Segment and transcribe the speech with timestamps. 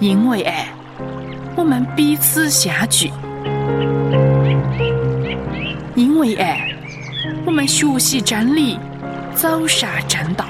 [0.00, 0.68] 因为爱，
[1.56, 3.08] 我们彼此相聚；
[5.94, 6.68] 因为爱，
[7.44, 8.78] 我们学习真理，
[9.34, 10.44] 走上正道；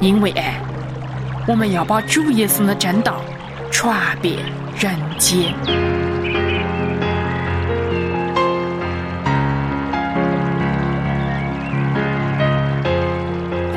[0.00, 0.54] 因为爱，
[1.46, 3.20] 我们要把主耶稣的正道
[3.70, 4.36] 传遍
[4.78, 5.54] 人间。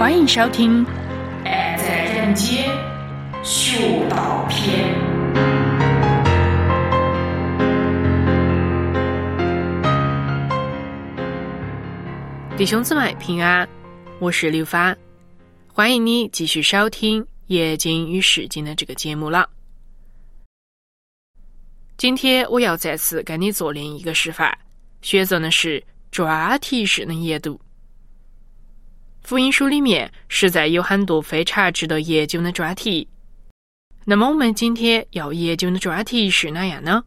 [0.04, 0.86] 欢迎收听
[1.46, 2.70] 《爱在人间》
[3.42, 4.94] 学道篇。
[12.58, 13.66] 弟兄姊妹平安，
[14.20, 14.94] 我是刘芳，
[15.72, 19.50] 欢迎你继续收听《夜经与实经》的这个节目了。
[21.96, 24.54] 今天我要再次跟你做另一个示范，
[25.02, 27.58] 选择的是专题式的研读。
[29.24, 33.08] 福音书里面实在有很多非常值得研究的专题。
[34.04, 37.02] 那么我们今天要研究的专题是哪样呢？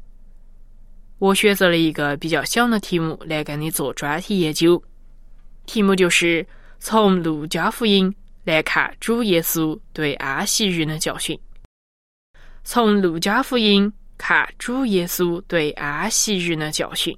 [1.18, 4.82] 我选择了一个比较小的题目来跟你做专题研究，
[5.66, 6.46] 题目就是
[6.78, 11.38] 从路加福音来看主耶稣对安息日的教训。
[12.64, 17.16] 从路加福音看主耶稣对安息日的教训。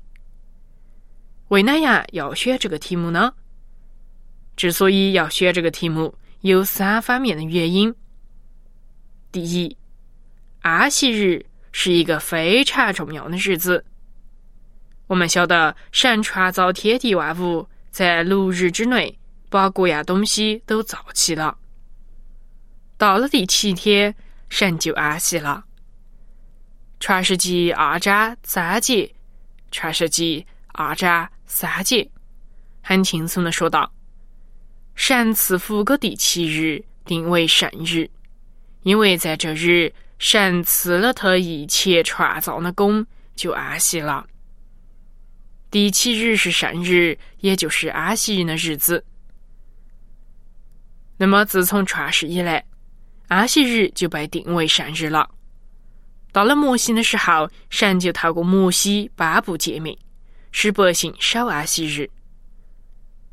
[1.49, 3.33] 为哪样要选这个题目呢？
[4.59, 7.95] 之所以要选这个题目，有三方面的原因。
[9.31, 9.77] 第一，
[10.63, 13.85] 安息日是一个非常重要的日子。
[15.07, 19.17] 我们晓得，神创造天地万物，在六日之内
[19.49, 21.57] 把各样东西都造齐了。
[22.97, 24.13] 到了第七天，
[24.49, 25.65] 神就安息了。
[26.99, 29.15] 创世纪二章三节，
[29.71, 32.11] 创世纪二章三节，
[32.83, 33.93] 很轻松的说道。
[34.99, 38.11] 神赐福给第七日，定为圣日，
[38.83, 43.07] 因为在这日，神赐了他一切创造的功，
[43.37, 44.27] 就安息了。
[45.71, 49.03] 第七日是圣日，也就是安息日的日子。
[51.17, 52.63] 那么，自从创世以来，
[53.29, 55.31] 安息日就被定为圣日了。
[56.33, 59.97] 到了摩西的时候，神就透过摩西颁布诫命，
[60.51, 62.11] 使百姓守安息日。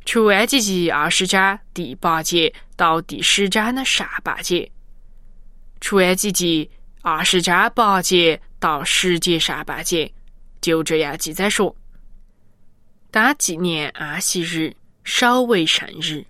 [0.05, 4.71] 出埃及记二十章第八节到第十章的上半节，
[5.81, 6.69] 出埃及记
[7.01, 10.13] 二十章八节到十节上半节，
[10.61, 11.75] 就这样记载说：
[13.09, 16.23] 当纪念安息日，少为圣日。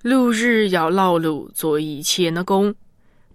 [0.00, 2.74] 六日要劳碌做一切的工，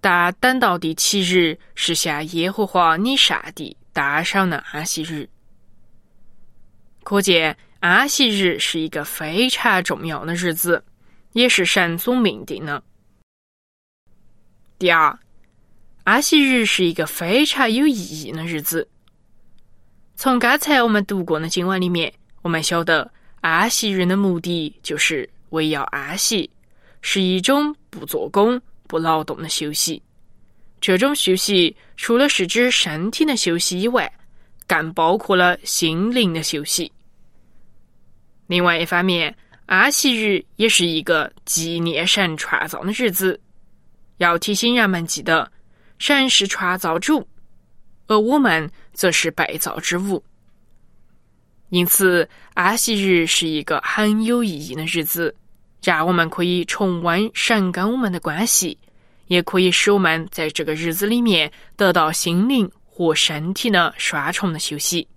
[0.01, 5.29] 但等到第七日，是向耶和华你上帝诞上的安息日。
[7.03, 7.55] 可见。
[7.81, 10.83] 安息日是一个非常重要的日子，
[11.33, 12.83] 也是神所命定的。
[14.77, 15.17] 第二，
[16.03, 18.87] 安息日是一个非常有意义的日子。
[20.15, 26.47] 从刚才我们读过的经文里面，我们晓得安息日的目的就是为要安息，
[27.01, 29.99] 是一种不做工、不劳动的休息。
[30.79, 34.11] 这种休息除了是指身体的休息以外，
[34.67, 36.91] 更包括了心灵的休息。
[38.51, 39.33] 另外一方面，
[39.65, 43.39] 安息日也是一个纪念神创造的日子，
[44.17, 45.49] 要提醒人们记得，
[45.99, 47.25] 神是创造主，
[48.07, 50.21] 而我们则是被造之物。
[51.69, 55.33] 因此，安息日是一个很有意义的日子，
[55.81, 58.77] 让我们可以重温神跟我们的关系，
[59.27, 65.07] 也可以使我们在这个日子里面得到心灵和身体的双重的休息。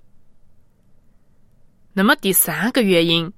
[1.96, 3.32] 那么第三个原因，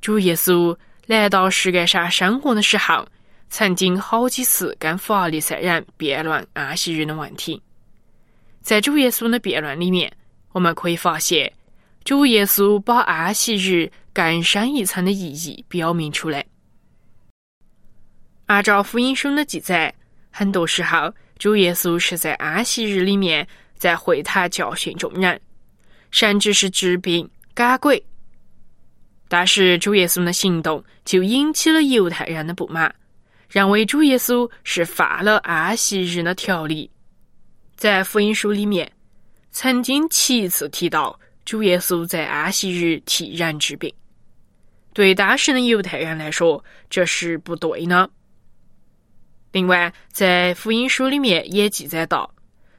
[0.00, 3.04] 主耶稣来到世界上生活的时候，
[3.48, 7.60] 曾经好几次跟法利赛人辩论安息日的问题。
[8.60, 10.10] 在主耶稣的辩论里面，
[10.52, 11.52] 我们可以发现，
[12.04, 16.46] 主耶稣把安息日更深一层的意义表明出来。
[18.46, 19.92] 按照福音书的记载，
[20.30, 23.44] 很多时候，主耶稣是在安息日里面
[23.76, 25.40] 在会堂教训众人，
[26.12, 27.28] 甚至是治病。
[27.60, 28.02] 赶鬼，
[29.28, 32.94] 但是主耶稣的行动就引起了犹太人的不满，
[33.50, 36.90] 认为主耶稣是犯了安息日的条例。
[37.76, 38.90] 在福音书里面，
[39.50, 43.92] 曾经七次提到主耶稣在安息日替人治病。
[44.94, 48.08] 对当时的犹太人来说，这是不对的。
[49.52, 52.32] 另外，在福音书里面也记载到，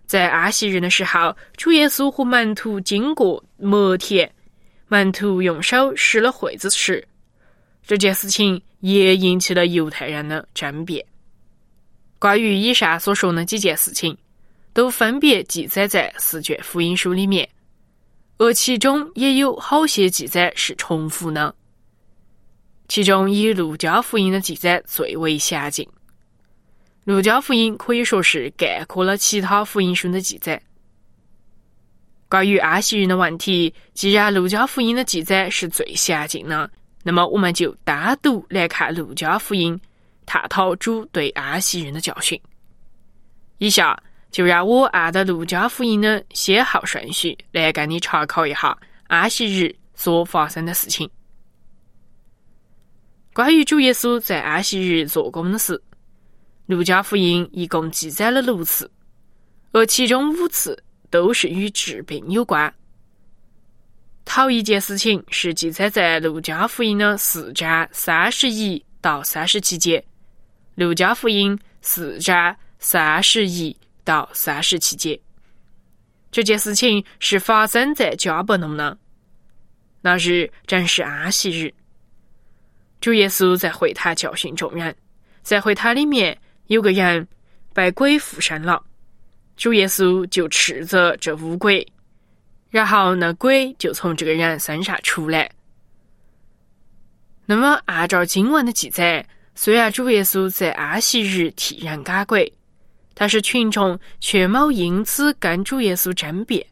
[0.07, 4.27] 在安息日的时候，主耶稣和门徒经过麦田。
[4.91, 7.07] 门徒用手拾了惠子时，
[7.87, 11.05] 这件事情也引起了犹太人的争辩。
[12.19, 14.17] 关于以上所说的几件事情，
[14.73, 17.47] 都分别记载在四卷福音书里面，
[18.37, 21.55] 而其中也有好些记载是重复的。
[22.89, 25.87] 其中以路加福音的记载最为详尽。
[27.05, 30.61] 路加福音可以说是概括了其他福音书的记载。
[32.31, 36.71] 关于阿西人的问题，既然路加福音的记载是最详尽的，
[37.03, 39.77] 那么我们就单独来看路加福音，
[40.25, 42.39] 探讨主对阿西人的教训。
[43.57, 44.01] 以下
[44.31, 51.09] 就让我按照路加福音的先后顺序来跟你查考一下阿西日所发生的事情。
[53.33, 55.81] 关于主耶稣在安息日做工的事，
[56.65, 58.89] 路加福音一共记载了六次，
[59.73, 60.81] 而其中五次
[61.11, 62.73] 都是与治病有关。
[64.25, 70.03] 头一件事情是记载在路加福音的四章三十一到三十七节，
[70.75, 75.19] 路加福音四章三十一到三十七节。
[76.31, 78.97] 这件事情是发生在加伯农的，
[80.01, 81.73] 那日正是安息日。
[83.01, 84.95] 主耶稣在会堂教训众人，
[85.41, 87.27] 在会堂里面有个人
[87.73, 88.81] 被鬼附身了，
[89.55, 91.85] 主耶稣就斥责这乌鬼，
[92.69, 95.49] 然后那鬼就从这个人身上出来。
[97.45, 99.25] 那么按照经文的记载，
[99.55, 102.51] 虽然主耶稣在安息日替人赶鬼，
[103.13, 106.65] 但是群众却没因此跟主耶稣争辩。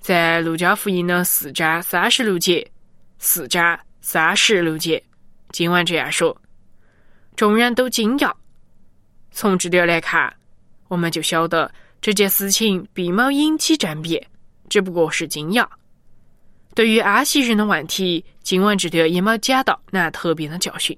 [0.00, 2.70] 在路加福音的四章三十六节，
[3.18, 3.78] 四章。
[4.08, 5.02] 三十六节，
[5.50, 6.40] 经文这样说
[7.34, 8.32] ：“众人都惊讶。
[9.32, 10.32] 从这点来看，
[10.88, 14.24] 我们就晓得这件事情并冇引起争辩，
[14.68, 15.66] 只不过是惊讶。
[16.74, 20.96] 对于安息人的问题，经文这点也冇讲到那特别的教训。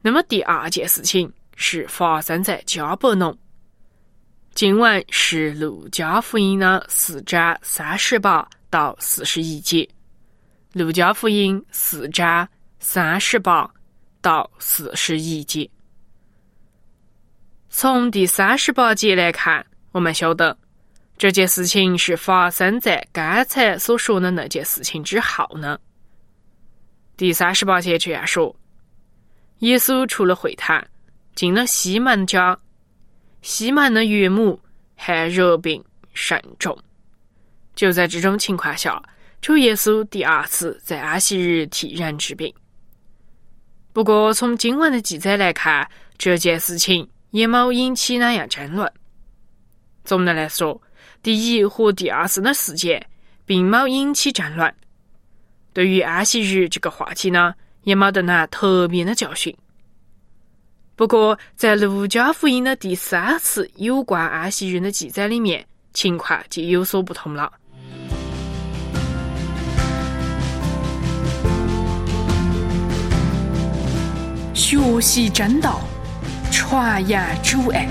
[0.00, 3.36] 那么第二件事情是发生在加伯农。
[4.54, 9.88] 经文是路加福音的四章三十八到四十一节。”
[10.72, 13.68] 路加福音四章三十八
[14.20, 15.68] 到四十一节，
[17.78, 19.62] 从第三十八节来看，
[19.92, 20.56] 我们晓得
[21.18, 25.78] 这件事情是发生在刚才所说的那件事情之后呢。
[27.18, 28.56] 第三十八节这样说：
[29.58, 30.82] 耶稣出了会堂，
[31.34, 32.58] 进了西门家。
[33.42, 34.58] 西门的岳母
[34.94, 35.84] 还热病
[36.14, 36.74] 甚重，
[37.74, 39.02] 就在这种情况下。
[39.42, 42.50] 主耶稣第二次在安息日替人治病。
[43.92, 45.86] 不过，从经文的记载来看，
[46.16, 47.06] 这件事情
[47.36, 48.90] 也冇引起哪样争论。
[50.04, 50.80] 总的来说，
[51.22, 53.06] 第一和第二次的事件
[53.44, 54.74] 并冇引起争论。
[55.74, 57.52] 对于安息日这个话题呢，
[57.82, 59.54] 也冇得哪特别的教训。
[60.94, 65.62] 不过，在路加福音的第三次有关安息日的记载里面，
[65.92, 67.52] 情况就有所不同了。
[74.54, 75.82] 学习真道，
[76.58, 77.86] 传扬主爱。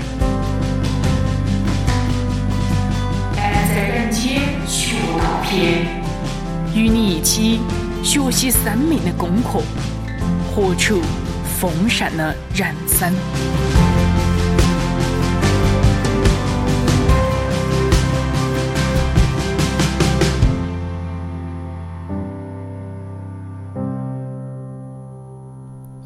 [3.36, 5.86] 爱在人间学道篇，
[6.74, 7.60] 与你一起
[8.02, 9.62] 学习生命的功课，
[10.52, 11.00] 活出
[11.60, 13.14] 丰盛的人生。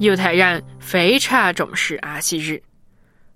[0.00, 2.62] 犹太人非常重视安息日，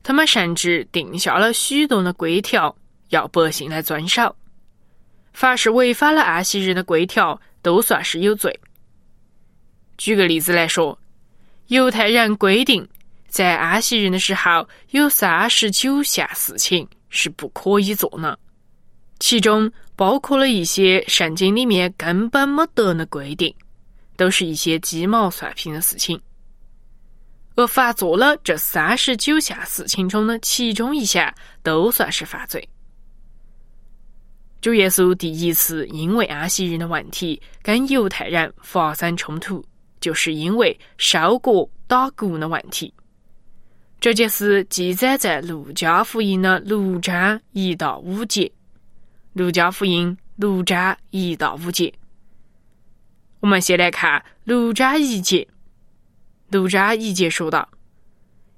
[0.02, 2.74] 他们甚至定下了许多的规条，
[3.10, 4.34] 要百姓来遵守。
[5.34, 8.58] 凡是违反了安息日的规条，都算是有罪。
[9.98, 10.98] 举个例子来说，
[11.66, 12.88] 犹太人规定，
[13.28, 18.38] 在安息日的时候，有三十九项事情是不可以做的，
[19.18, 23.54] 其中包括了一些圣经里面根本没得的规定，
[24.16, 26.18] 都是一些鸡毛蒜皮的事情。
[27.56, 31.32] 而凡做了这三十九项事情中的其中一项，
[31.62, 32.68] 都算是犯罪。
[34.60, 39.64] 主耶稣第一次因为安息日的问题跟犹太人发生冲突，
[40.00, 42.92] 就是因为收割打谷的问题。
[44.00, 48.50] 这件事记载在路加福音的六章一到五节。
[49.32, 51.92] 路加福音六章一到五节，
[53.40, 55.46] 我们先来看六章一节。
[56.58, 57.68] 路加一节说道：“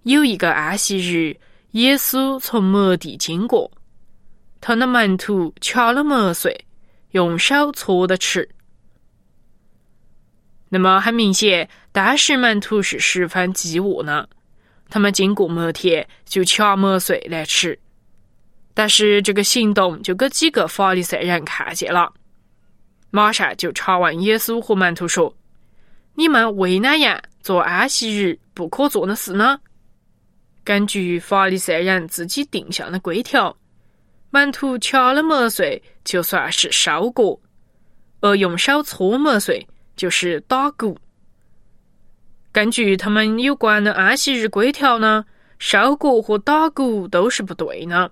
[0.05, 1.37] 有一个安息日，
[1.73, 3.71] 耶稣从麦地经过，
[4.61, 6.65] 他的门徒敲了麦穗，
[7.13, 8.49] 用手搓着吃。
[10.69, 14.27] 那么很明显，当时门徒是十分饥饿呢。
[14.89, 17.79] 他们经过麦田就抢麦穗来吃。
[18.75, 22.13] 但是这个行动就给几个法利赛人看见了，
[23.11, 25.35] 马上就查问耶稣和门徒说
[26.15, 29.57] ：“你们为哪样做安息日不可做的事呢？”
[30.65, 33.57] 根据法利赛人自己定下的规条，
[34.31, 37.39] 门徒掐了麦穗就算是收割，
[38.19, 40.99] 而用手搓麦穗就是打鼓。
[42.51, 45.25] 根据他们有关的安息日规条呢，
[45.61, 48.11] 收割和打鼓都是不对的。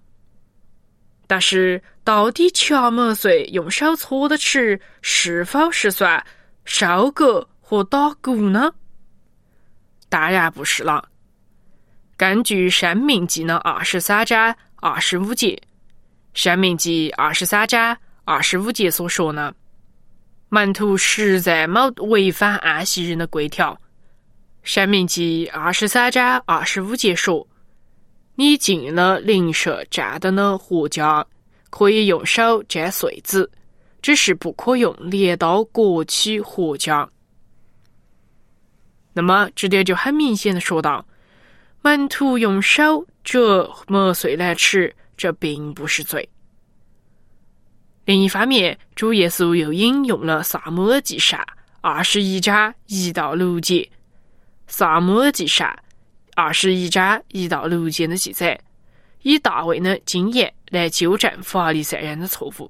[1.27, 6.25] 但是，到底掐麦穗用手搓的吃，是否是算
[6.65, 8.73] 收割和打鼓呢？
[10.15, 11.05] 当然不是了。
[12.17, 15.49] 根据《生命记》的二十三章二十五节，
[16.35, 19.53] 《生命记》二十三章二十五节所说呢，
[20.51, 23.73] 门徒实在没违反安息日的规条。
[24.63, 27.45] 《生命记》二十三章二十五节说。
[28.37, 31.27] 你进了邻舍站的的活家，
[31.71, 33.51] 可以用手摘穗子，
[34.01, 37.09] 只是不可用镰刀割取活家。
[39.15, 41.07] 那么这点就很明显的说到，
[41.81, 46.29] 门徒用手折磨碎来吃，这并不是罪。
[48.05, 51.43] 另一方面，主耶稣又引用了萨母尔记上
[51.81, 53.89] 二十一章一到六节，
[54.67, 55.75] 萨母尔记上。
[56.37, 58.61] 二十一章一到六节的记载，
[59.23, 62.69] 以大卫的经验来纠正法利赛人的错误。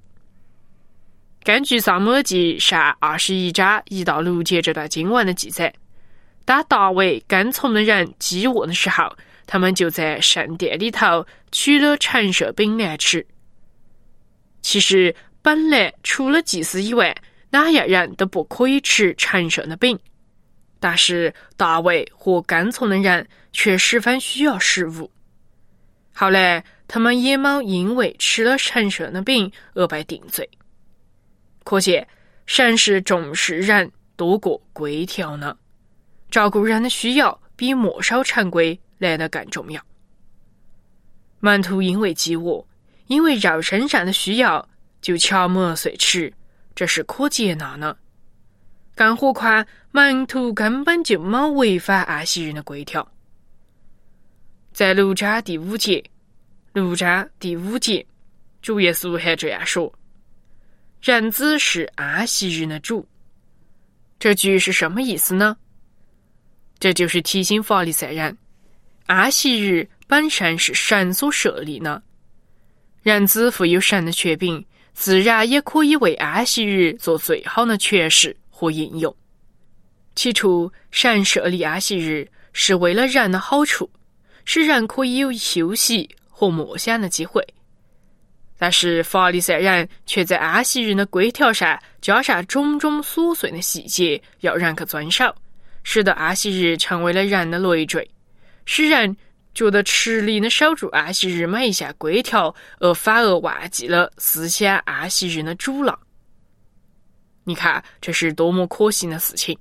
[1.42, 5.72] 根据《萨母耳记上》二十一章一到六节这段经文的记载，
[6.44, 13.26] 当大卫跟从的人饥饿的时候，他们就在圣殿里头取了陈设饼来吃。
[14.62, 17.14] 其实，本来除了祭司以外，
[17.50, 19.98] 哪样人都不可以吃陈设的饼。
[20.80, 25.10] 但是大卫和跟从的人却十分需要食物。
[26.12, 30.46] 后来他们也没因为吃了陈设的饼而被定罪。
[31.64, 32.06] 可见
[32.44, 35.56] 神是重视人多过规条呢，
[36.30, 39.80] 照顾人的需要比墨守成规来得更重要。
[41.40, 42.66] 门徒因为饥饿，
[43.06, 44.66] 因为肉身上的需要，
[45.00, 46.32] 就悄麦碎吃，
[46.74, 47.96] 这是可接纳的。
[48.96, 53.06] 更何况，门徒根本就没违反安息日的规条。
[54.72, 56.02] 在六章第五节，
[56.72, 58.04] 六章第五节，
[58.62, 59.92] 主耶稣还这样说
[61.02, 63.06] ：“人子是安息日的主。”
[64.18, 65.56] 这句是什么意思呢？
[66.78, 68.36] 这就是提醒法利赛人，
[69.06, 72.02] 安息日本身是神所设立的，
[73.02, 78.36] 人子富有神的权柄，自然也可以为安息日做最好的诠释。
[78.56, 79.14] 和应用。
[80.14, 83.90] 起初，神设立安息日是为了人的好处，
[84.44, 87.44] 使人可以有休息和默想的机会。
[88.56, 95.34] 但是，法利赛人却在安息日的规条上加上种种琐碎的细节，要人去遵守，
[95.84, 98.10] 使得安息日成为了人的累赘，
[98.64, 99.16] 使人
[99.54, 105.96] 觉得吃力的守住安息日每一项规条，而反而忘记了思想安息日的主了。
[107.44, 109.56] 你看，这是多么可惜的事情！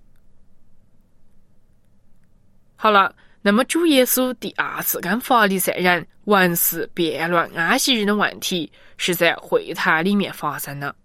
[2.75, 10.95] 好了，那么主耶稣第二次跟法利赛人文士辩论安息日的问题，是在会谈里面发生的。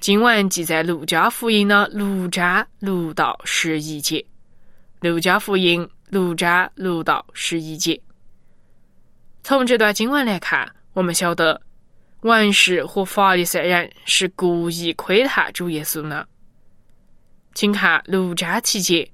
[0.00, 4.24] 经文记在路加福音的六章六到十一节。
[5.00, 8.00] 路加福音六章六到十一节。
[9.42, 11.60] 从这段经文来看，我们晓得。
[12.22, 16.28] 文士和法利赛人是故意窥探主耶稣的，
[17.54, 19.02] 请看六章七节，《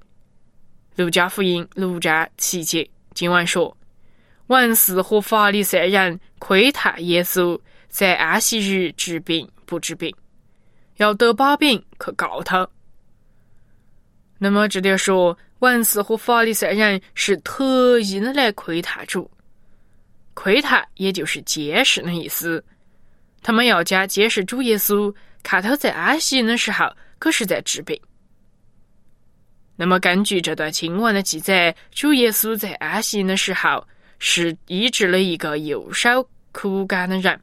[1.01, 3.77] 路加福音》六章七节，经文说：
[4.47, 10.13] 文士和法利赛人窥探耶稣在安息日治病不治病，
[10.97, 12.67] 要得把柄去告他。
[14.37, 19.29] 那么这点说，文士和法利赛人是特意的来窥探主，
[20.35, 22.63] 窥探也就是监视的意思。
[23.41, 26.85] 他们要将监视主耶稣看他在安息的时候
[27.17, 27.99] 可是在治病。
[29.75, 33.87] 那么根据这段经文的记载，主耶稣在安息的时候
[34.19, 37.39] 是医治了一个右手枯干的人。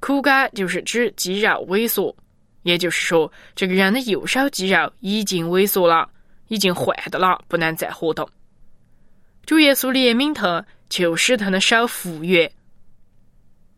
[0.00, 2.14] 枯干就是指肌肉萎缩，
[2.62, 6.08] 也就是说，这个人的右手肌肉已经萎缩了，
[6.48, 8.28] 已经坏的了，不能再活动。
[9.44, 12.50] 主耶稣怜悯他，就使他的手复原。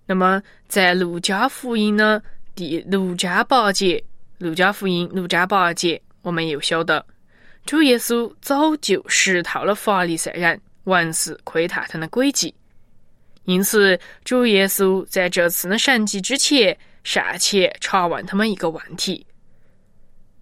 [0.06, 2.22] 那么，在路加福音的
[2.54, 4.02] 第六章八节，
[4.38, 7.04] 路加福音六章八节，我们又晓得，
[7.64, 12.54] 主耶稣早就识透了法利赛人万事窥探他的诡计，
[13.44, 19.26] 因此主耶稣在这次的神迹之前，尚且查问他们一个问题。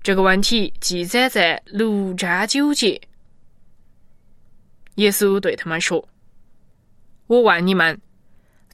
[0.02, 3.00] 这个问题记载在六章九节。
[4.96, 6.06] 耶稣对他们说
[7.26, 7.98] ：“我问你们，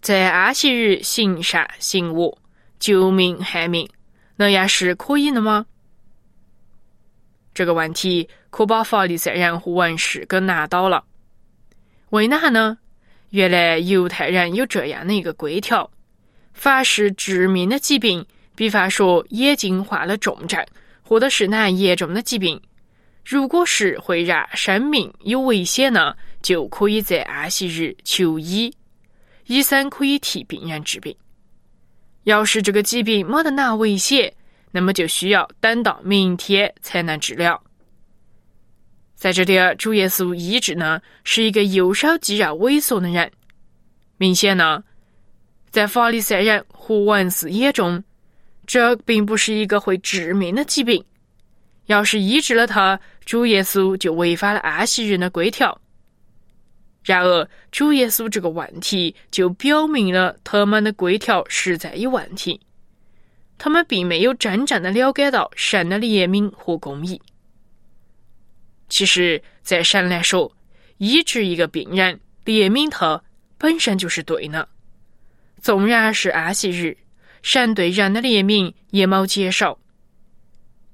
[0.01, 2.37] 在安息日行善行恶、
[2.81, 3.89] 救命害命，
[4.35, 5.67] 那样是可以的吗？”
[7.55, 11.05] 这个问题可把法利赛人和文士给难倒了。
[12.11, 12.79] 为哪呢？
[13.31, 15.91] 原来犹太人有这样的一个规条：
[16.53, 20.65] 凡是致命的疾病，比方说眼睛患了重症，
[21.03, 22.61] 或者是哪严重的疾病。
[23.25, 28.73] 如果是会让生命有危险呢，就可以在安息日求医，
[29.47, 31.15] 医生可以替病人治病。
[32.23, 34.33] 要是这个疾病没得哪危险，
[34.71, 37.61] 那么就需要等到明天才能治疗。
[39.27, 43.29] 在这里，主耶稣医治呢是一个右手肌肉萎缩的人。
[44.19, 44.85] 明显呢，
[45.69, 48.05] 在法利赛人和文士眼中，
[48.69, 51.05] 这并不是一个会致命的疾病。
[51.87, 55.77] 要是医治了他，主耶稣就违反了安息日的规条。
[57.03, 62.61] 然而，主耶稣这个问题就表明了他们的规条实在有问题。
[63.59, 67.21] 他们并没有真正的了解到神的怜悯和公义。
[68.89, 70.57] 其实，在神来说，
[70.99, 73.23] 医治一个病人、怜悯他
[73.59, 74.69] 本身就是对的。
[75.61, 76.97] 纵然是安息日，
[77.43, 79.79] 神对人的怜悯也没减少。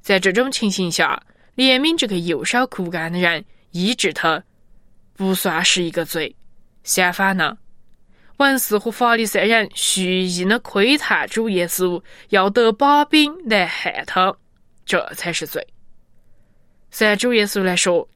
[0.00, 1.22] 在这种情形下，
[1.54, 4.42] 怜悯这个右手枯干的人，医治他，
[5.14, 6.34] 不算是一个罪。
[6.82, 7.58] 相反呢，
[8.38, 14.34] 文士和法利赛人蓄意的窥探主耶稣，要得把柄来害他，
[14.84, 15.64] 这才是罪。
[17.00, 18.08] 按主耶稣来说，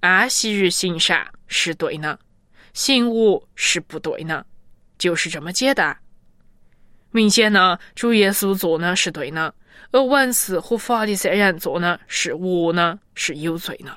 [0.00, 2.18] 安息日行善是对的，
[2.74, 4.44] 行恶是不对的，
[4.98, 5.96] 就是这么简单。
[7.10, 9.54] 明显呢，主耶稣做呢是对的。
[9.92, 13.96] 而文士和法利赛人做呢是恶呢，是有罪呢。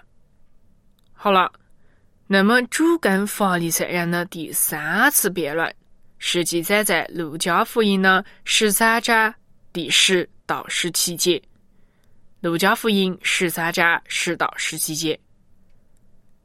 [1.11, 1.51] 好了，
[2.27, 5.73] 那么主跟法利赛人的第三次辩论
[6.19, 9.33] 是记载在路加福音的十三章
[9.73, 11.41] 第十到十七节。
[12.41, 15.19] 路加福音十三章十到十七节，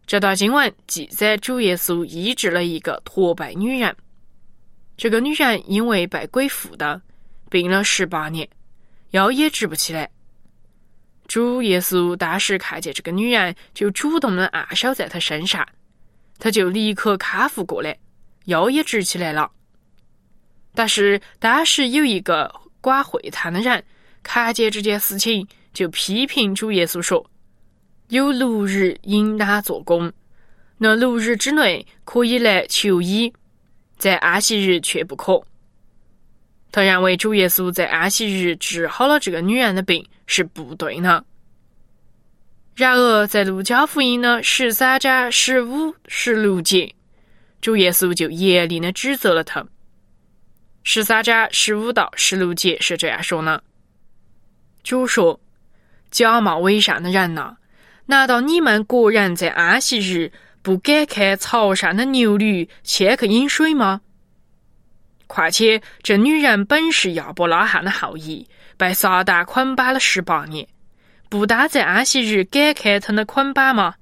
[0.04, 3.94] 这段经文记载主耶稣医治了一个驼背女人。
[4.96, 7.00] 这个女人因为被鬼附的，
[7.48, 8.48] 病了十八年。
[9.12, 10.10] 腰也直不起来。
[11.28, 15.64] 主耶稣当时看见这个女人，就主动的按手在她身上，
[16.40, 17.96] 她就立刻康复过来，
[18.46, 19.48] 腰也直起来了。
[20.74, 23.84] 但是当时有一个管会堂的人
[24.24, 27.28] 看见这件事情，就批评主耶稣说
[28.08, 30.10] ：“有六日应当做工，
[30.78, 33.30] 那六日之内可以来求医，
[33.98, 35.44] 在安息日却不可。”
[36.72, 41.24] 他认为主耶稣在安息日治好了这个女人的病是不对的。
[42.74, 46.92] 然而，在路加福音的十三章十五、十六节，
[47.60, 49.64] 主耶稣就严厉的指责了他。
[50.82, 53.62] 十三章十五到十六节是这样说的
[54.82, 55.38] ：“主说，
[56.14, 57.56] 假冒伪善的人呐，
[58.06, 60.30] 难道你们果然在安息日
[60.62, 64.00] 不敢看槽上的牛驴牵去饮水吗？”
[65.26, 68.46] 况且，这女人本是亚伯拉罕的后裔，
[68.76, 70.68] 被撒旦捆绑了十八年，
[71.28, 73.96] 不当在安息日解开她的捆绑吗？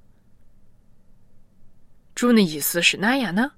[2.14, 3.52] 主的意思是哪样呢？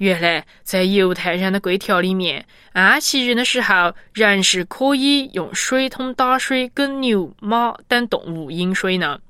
[0.00, 9.20] 原来，在犹太人的规条里面，安息日的时候，人是可以用水桶打水给牛、马等动物饮水的。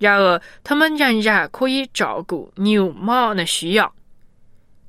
[0.00, 3.94] 然而，他们仍然可以照顾牛、马的需要。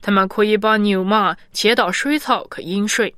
[0.02, 3.14] 他们可以把牛马牵到水槽去饮水。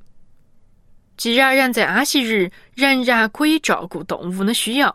[1.16, 4.94] 既然人在安息日仍然可以照顾动物的需要，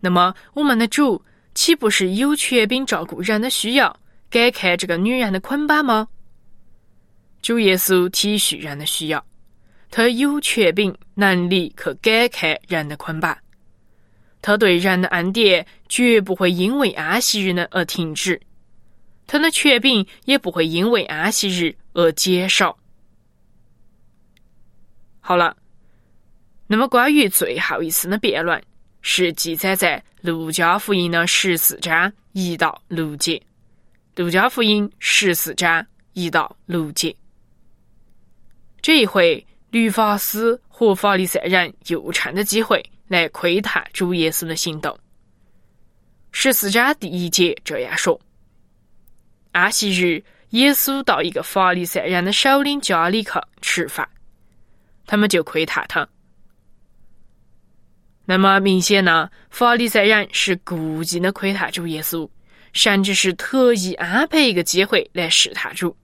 [0.00, 1.22] 那么我们的主
[1.54, 3.96] 岂不是有权柄照顾人的需要，
[4.32, 6.08] 解开这个女人的捆绑吗？
[7.42, 9.22] 主耶稣体恤人的需要，
[9.90, 13.36] 他有权柄能力去解开人的捆绑。
[14.40, 18.40] 他对人的恩典绝不会因为安息日呢而停止。
[19.26, 22.76] 他的权柄也不会因为安息日而减少。
[25.20, 25.54] 好了，
[26.66, 28.60] 那么关于最后一次的辩论，
[29.02, 33.40] 是记载在路加福音的十四章一到六节。
[34.14, 37.16] 路加福音十四章一到六节，
[38.82, 44.96] 这一回律法师和法利赛人又趁着机会来窥探主耶稣的行动。
[46.30, 48.20] 十四章第一节这样说：
[49.52, 53.30] 安息日，耶稣到一个法利赛人的首领家里去
[53.62, 54.06] 吃饭，
[55.06, 56.06] 他们就窥探他。
[58.26, 62.28] 那么明显呢，法利赛人是故意的窥探主耶稣，
[62.72, 65.96] 甚至是特意安排一个机会来试探主。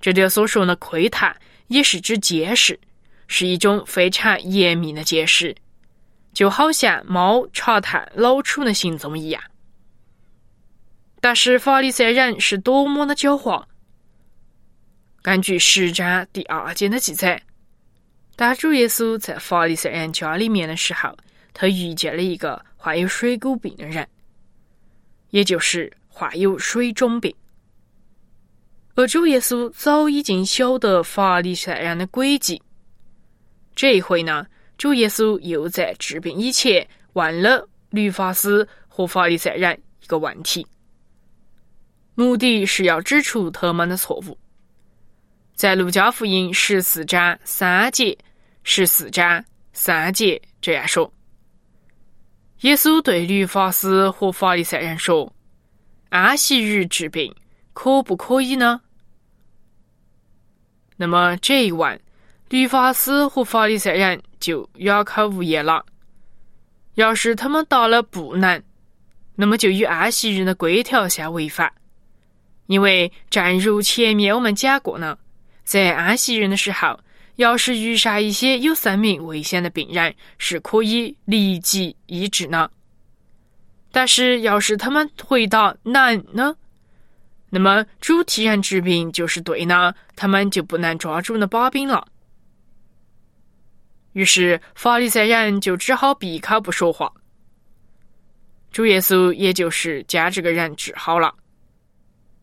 [0.00, 1.34] 这里所说的窥探，
[1.68, 2.78] 也是指监视，
[3.26, 5.54] 是一种非常严密的监视，
[6.32, 9.42] 就好像猫查探老鼠的行踪一样。
[11.20, 13.64] 但是法利赛人是多么的狡猾！
[15.22, 17.40] 根据十章第二节的记载。
[18.36, 21.16] 当主耶稣在法利赛人家里面的时候，
[21.54, 24.06] 他遇见了一个患有水谷病的人，
[25.34, 27.34] 也就是患有水肿病。
[28.94, 32.62] 而主耶稣早已经晓得法利赛人的诡计。
[33.74, 34.46] 这一回呢，
[34.78, 40.64] 主耶稣又在治病以前问了律法师和法利赛人一个问题，
[42.14, 44.38] 目的是要指出他们的错误。
[45.56, 48.16] 在路加福音十四章三节、
[48.62, 51.12] 十四章三节这样说
[52.64, 55.30] ：“耶稣对律法师和法利赛人说，
[56.08, 57.34] 安息日治病
[57.74, 58.80] 可不可以呢？”
[60.96, 62.00] 那么这一问，
[62.48, 65.84] 律法师和法利赛人就哑口无言了。
[66.94, 68.62] 要是他们答了不能，
[69.34, 71.70] 那么就与安息日的规条相违反，
[72.64, 75.18] 因为正如前面我们讲过呢。
[75.64, 76.98] 在安息日的时候，
[77.36, 82.70] 要是遇上一些有生命危险的病人，是可以立即医治呢。
[83.90, 86.56] 但是，要是他们回答能呢，
[87.50, 92.06] 那么主替人治病就是对呢，他们就不能抓住那把柄了。
[94.12, 97.12] 于是，法利赛人就只好闭口不说话。
[98.70, 101.34] 主耶稣也就是将这个人治好了。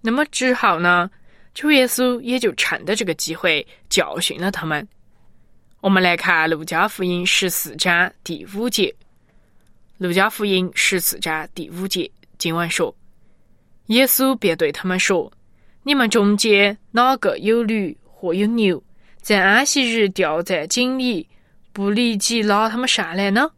[0.01, 1.09] 那么之后呢？
[1.53, 4.87] 主耶稣也就趁着这个机会教训了他们。
[5.81, 8.87] 我们来看《路加福音》十四章第五节，
[9.97, 12.95] 《路加福音》十四章第五节经文说
[13.87, 15.29] ：“耶稣便对他们说
[15.83, 18.81] ：‘你们中间哪个有驴或有牛，
[19.19, 21.27] 在安息日掉在井里，
[21.73, 23.51] 不立即拉他们上来呢？’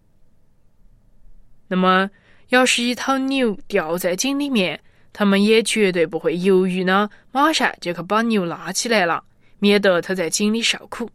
[1.67, 2.09] 那么，
[2.49, 4.79] 要是一头牛掉在井里面。”
[5.13, 9.23] 他们也绝对不会犹豫呢，马上就去把牛拉起来了，
[9.59, 11.09] 免得他在井里受苦。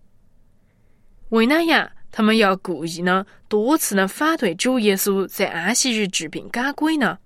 [1.30, 1.90] 为哪样？
[2.10, 7.18] 他们要故意呢，多次呢反对主耶稣在安息日治病赶鬼呢？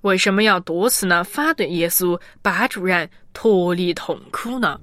[0.00, 4.80] 为什么要多次呢反对耶稣帮助人脱离痛苦呢？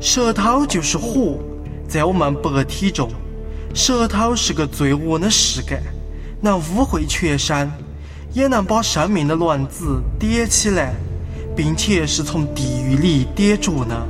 [0.00, 1.38] 舌头就是火。
[1.88, 3.08] 在我们白体中，
[3.74, 5.80] 舌头是个最恶的事干，
[6.40, 7.70] 能污秽全身，
[8.32, 10.92] 也能把生命的卵子点起来，
[11.54, 14.06] 并且是从地狱里点着呢。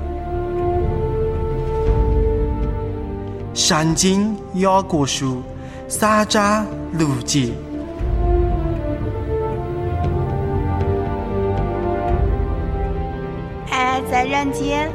[3.54, 5.42] 圣经雅各书
[5.88, 7.52] 三章六节，
[13.70, 14.90] 爱在人间，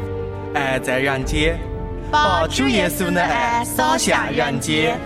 [0.54, 1.71] 爱在人间。
[2.12, 5.00] 把主耶稣的爱洒向人间。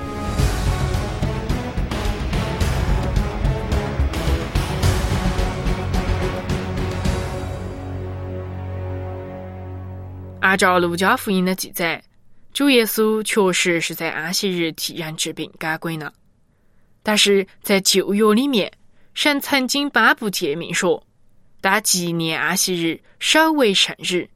[10.39, 12.01] 按照路加福音的记载，
[12.53, 16.11] 主耶稣确实是在安息日替人治病赶鬼呢。
[17.03, 18.71] 但是在旧约里面，
[19.13, 21.03] 神曾经颁布诫命说
[21.61, 24.27] ：“当纪念安息日，守为圣日。”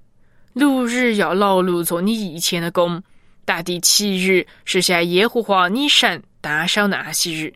[0.60, 3.02] 六日要劳碌做你一切的工，
[3.46, 7.54] 但第七日是向耶和华你神单守的安息日。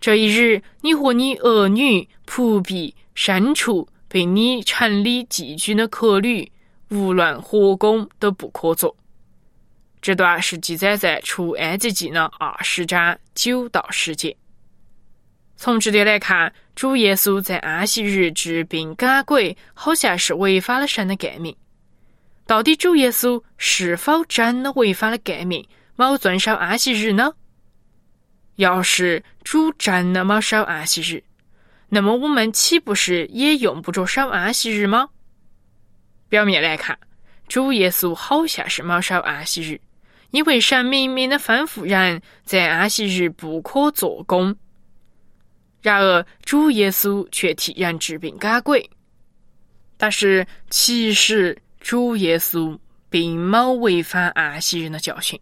[0.00, 6.50] 这一日，你和你儿女、仆婢、牲畜，并你城里寄居的客旅，
[6.88, 8.96] 无论何工都不可做。
[10.00, 14.34] 这段是记载在出埃及记的二十章九到十节。
[15.56, 21.54] 从这点来看，主耶稣在安息日治病赶鬼，好像是违反了神的诫命。
[22.46, 27.32] 到底主耶稣是否真的违反了诫命，冇遵守安息日呢？
[28.56, 31.24] 要是主真的冇守安息日，
[31.88, 35.08] 那么我们岂不是也用不着守安息日吗？
[36.28, 36.98] 表面来看，
[37.48, 39.80] 主耶稣好像是冇守安息日，
[40.30, 44.54] 因为神明明的吩咐人在安息日不可做工。
[45.80, 48.88] 然而主耶稣却替人治病赶鬼。
[49.96, 52.76] 但是其实主耶稣
[53.10, 55.38] 并冇违反安息日的教训，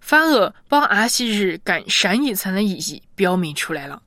[0.00, 4.02] 反而把安息日更深一层的意义表明出来了。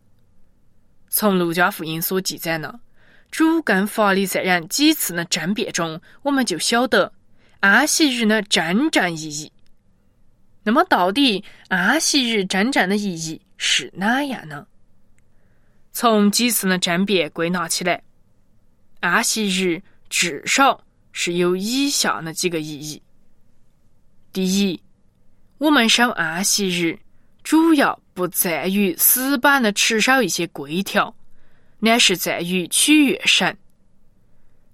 [1.08, 2.78] 从路加福音所记载呢，
[3.32, 7.10] 主跟法利赛人几次的争辩中，我们就晓得
[7.62, 9.50] 安息日的真正意义。
[10.64, 14.68] 那么，到底安息日真正的意义是哪样呢？
[15.94, 18.04] 从几次的争辩归纳起来，
[19.00, 23.02] 安息日至少是有以下那几个意义：
[24.32, 24.82] 第一，
[25.58, 26.98] 我们守安息日
[27.44, 31.14] 主要不在于死板的持守一些规条，
[31.80, 33.56] 乃是在于取悦神。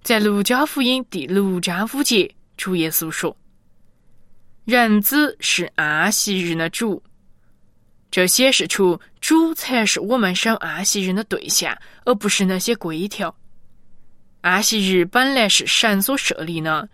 [0.02, 3.36] 在路加福音第六章五节，主耶稣说
[4.64, 7.02] ：“人子是安息日的主。”
[8.10, 13.34] 这显示出主才是我们守安息日的对象，而不是那些规条。
[14.40, 16.88] 安息日本来是神所设立的，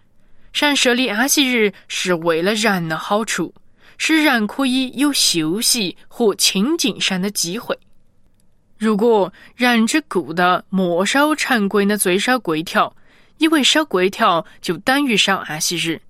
[0.52, 3.54] 神设立安息日是为了人的好处，
[3.98, 7.78] 使人可以有休息和亲近神的机会。
[8.78, 12.94] 如果人只顾得墨守成规的遵守规条，
[13.38, 16.00] 以为守规条就等于守安息日，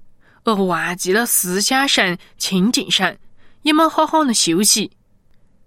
[0.44, 3.18] 而忘记了思想神、亲近神。
[3.62, 4.90] 也没好好的休息，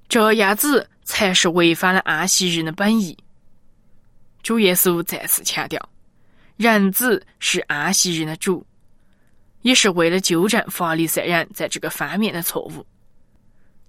[0.08, 3.18] 这样子才是违反了安息日的本意。
[4.44, 5.90] 主耶稣再次强调，
[6.56, 8.66] 人子是安息日的主，
[9.62, 12.86] 也是为了纠正法利赛人在这个方面的错误。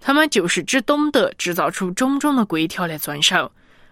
[0.00, 3.50] 他们就是只懂得制造出种种的规条来遵守，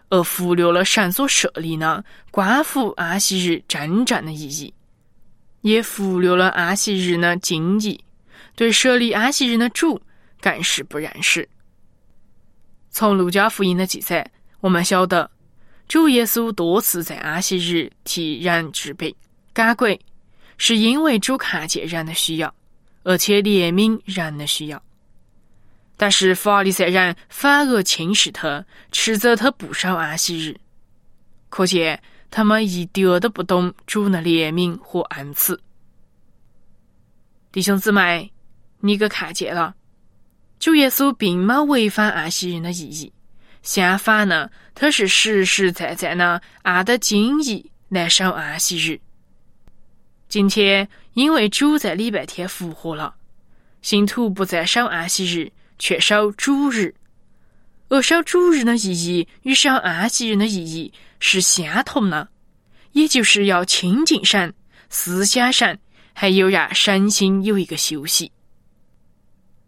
[0.08, 4.72] 而忽略了神所设立的关乎安息日真正的意义，
[5.62, 8.02] 也忽略了安息日的经义，
[8.54, 10.00] 对设立安息日的主。
[10.38, 11.48] 更是不认识。
[12.90, 15.28] 从路加福音的记载，我们晓得
[15.88, 19.14] 主耶稣多次在安息日替人治病
[19.52, 19.98] 赶鬼，
[20.58, 22.52] 是因为主看见人的需要，
[23.04, 24.82] 而且怜悯人的需要。
[25.96, 30.58] 但是法利赛人反而轻视他，斥责他不守安息日，
[31.48, 35.58] 可见他们一点都不懂主的怜悯和恩慈。
[37.52, 38.30] 弟兄姊妹，
[38.80, 39.74] 你可看见了？
[40.58, 43.12] 主耶稣并没违反安息日的意义，
[43.66, 49.00] 相反呢，他是实实在在的按的经义来守安息日。
[50.28, 53.16] 今天因为主在礼拜天复活了，
[53.82, 55.50] 信徒不再守安息日，
[55.80, 56.94] 却守主日。
[57.88, 62.28] 而守主日的意义与守安息日的意义是相同的，
[62.92, 64.54] 也就是要亲近神、
[64.90, 65.76] 思想神，
[66.12, 68.30] 还有让身心有一个休息。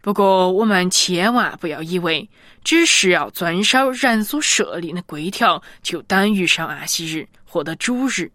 [0.00, 2.28] 不过，我们千万不要以为
[2.62, 8.30] 只是要遵守人所设立的规条，就等于上安息日获得主日；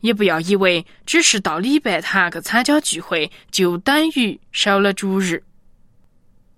[0.00, 5.42] 也不要以为只是到礼拜堂去参加聚会，就等于守了主日。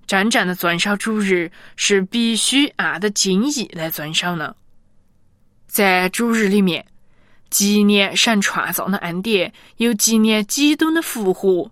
[0.07, 4.55] 真正的遵守主日，是必须按的经义来遵守的。
[5.67, 6.85] 在主日里面，
[7.51, 11.71] 纪念神创造的恩典，又纪念基督的复活。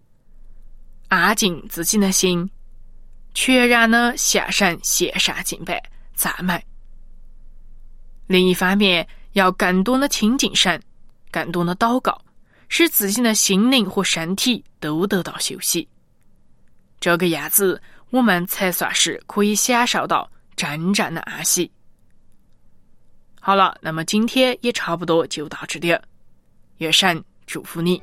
[1.08, 2.48] 安静自己的心，
[3.34, 5.82] 全然的向神献上敬拜、
[6.14, 6.64] 赞美。
[8.26, 10.82] 另一方面，要更多的亲近神，
[11.30, 12.20] 更多的祷告，
[12.68, 15.86] 使自己的心灵和身体都得到休息。
[16.98, 21.70] 这个样子，我们才算是可以享受到真正的安息。
[23.40, 25.94] 好了，那么今天也差不多就到这里，
[26.78, 28.02] 愿神祝福你。